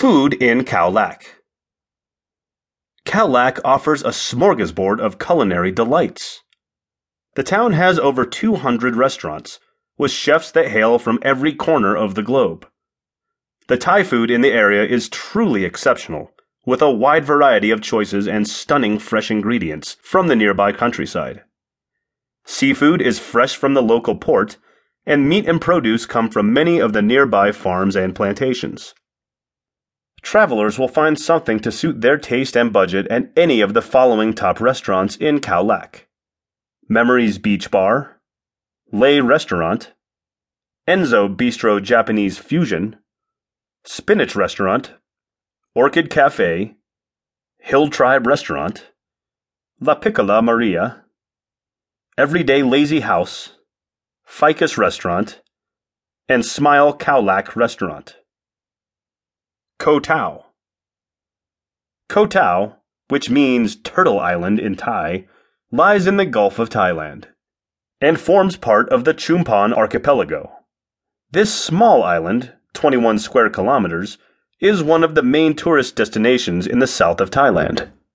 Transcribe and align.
Food 0.00 0.42
in 0.42 0.64
Khao 0.64 0.90
Lak. 0.90 1.42
Khao 3.04 3.28
Lak 3.28 3.58
offers 3.62 4.00
a 4.02 4.14
smorgasbord 4.14 4.98
of 4.98 5.18
culinary 5.18 5.70
delights. 5.70 6.40
The 7.34 7.42
town 7.42 7.74
has 7.74 7.98
over 7.98 8.24
200 8.24 8.96
restaurants, 8.96 9.60
with 9.98 10.10
chefs 10.10 10.52
that 10.52 10.68
hail 10.68 10.98
from 10.98 11.18
every 11.20 11.52
corner 11.52 11.94
of 11.94 12.14
the 12.14 12.22
globe. 12.22 12.66
The 13.68 13.76
Thai 13.76 14.02
food 14.04 14.30
in 14.30 14.40
the 14.40 14.52
area 14.52 14.86
is 14.86 15.10
truly 15.10 15.66
exceptional, 15.66 16.30
with 16.64 16.80
a 16.80 16.90
wide 16.90 17.26
variety 17.26 17.70
of 17.70 17.82
choices 17.82 18.26
and 18.26 18.48
stunning 18.48 18.98
fresh 18.98 19.30
ingredients 19.30 19.98
from 20.00 20.28
the 20.28 20.36
nearby 20.36 20.72
countryside. 20.72 21.42
Seafood 22.46 23.02
is 23.02 23.18
fresh 23.18 23.54
from 23.54 23.74
the 23.74 23.82
local 23.82 24.14
port, 24.14 24.56
and 25.04 25.28
meat 25.28 25.46
and 25.46 25.60
produce 25.60 26.06
come 26.06 26.30
from 26.30 26.54
many 26.54 26.78
of 26.78 26.94
the 26.94 27.02
nearby 27.02 27.52
farms 27.52 27.96
and 27.96 28.14
plantations. 28.14 28.94
Travelers 30.22 30.78
will 30.78 30.88
find 30.88 31.18
something 31.18 31.60
to 31.60 31.72
suit 31.72 32.00
their 32.00 32.18
taste 32.18 32.56
and 32.56 32.72
budget 32.72 33.06
at 33.08 33.30
any 33.36 33.60
of 33.60 33.74
the 33.74 33.82
following 33.82 34.34
top 34.34 34.60
restaurants 34.60 35.16
in 35.16 35.40
Khao 35.40 35.64
Lak 35.64 36.08
Memories 36.88 37.38
Beach 37.38 37.70
Bar, 37.70 38.20
Lei 38.92 39.20
Restaurant, 39.20 39.92
Enzo 40.88 41.34
Bistro 41.34 41.82
Japanese 41.82 42.36
Fusion, 42.36 42.96
Spinach 43.84 44.34
Restaurant, 44.34 44.92
Orchid 45.74 46.10
Cafe, 46.10 46.74
Hill 47.58 47.88
Tribe 47.90 48.26
Restaurant, 48.26 48.90
La 49.80 49.94
Piccola 49.94 50.42
Maria, 50.42 51.04
Everyday 52.18 52.62
Lazy 52.62 53.00
House, 53.00 53.54
Ficus 54.24 54.76
Restaurant, 54.76 55.40
and 56.28 56.44
Smile 56.44 56.98
Lak 57.22 57.56
Restaurant. 57.56 58.16
Koh 59.80 59.98
Tao. 59.98 60.44
Koh 62.10 62.26
Tao, 62.26 62.76
which 63.08 63.30
means 63.30 63.76
Turtle 63.76 64.20
Island 64.20 64.60
in 64.60 64.76
Thai, 64.76 65.26
lies 65.72 66.06
in 66.06 66.18
the 66.18 66.26
Gulf 66.26 66.58
of 66.58 66.68
Thailand 66.68 67.28
and 67.98 68.20
forms 68.20 68.58
part 68.58 68.90
of 68.90 69.04
the 69.04 69.14
Chumphon 69.14 69.72
archipelago. 69.72 70.52
This 71.30 71.54
small 71.54 72.02
island, 72.02 72.52
21 72.74 73.20
square 73.20 73.48
kilometers, 73.48 74.18
is 74.60 74.82
one 74.82 75.02
of 75.02 75.14
the 75.14 75.22
main 75.22 75.56
tourist 75.56 75.96
destinations 75.96 76.66
in 76.66 76.80
the 76.80 76.86
south 76.86 77.18
of 77.18 77.30
Thailand. 77.30 77.88